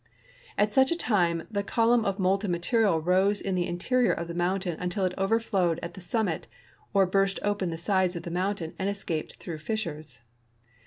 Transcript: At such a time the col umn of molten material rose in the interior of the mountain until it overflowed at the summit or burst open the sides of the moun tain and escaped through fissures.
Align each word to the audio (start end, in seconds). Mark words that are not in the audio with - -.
At 0.57 0.73
such 0.73 0.91
a 0.91 0.95
time 0.95 1.43
the 1.51 1.61
col 1.61 1.89
umn 1.95 2.05
of 2.05 2.17
molten 2.17 2.49
material 2.49 2.99
rose 2.99 3.39
in 3.39 3.53
the 3.53 3.67
interior 3.67 4.11
of 4.13 4.27
the 4.27 4.33
mountain 4.33 4.79
until 4.79 5.05
it 5.05 5.13
overflowed 5.15 5.79
at 5.83 5.93
the 5.93 6.01
summit 6.01 6.47
or 6.91 7.05
burst 7.05 7.39
open 7.43 7.69
the 7.69 7.77
sides 7.77 8.15
of 8.15 8.23
the 8.23 8.31
moun 8.31 8.55
tain 8.55 8.73
and 8.79 8.89
escaped 8.89 9.35
through 9.35 9.59
fissures. 9.59 10.23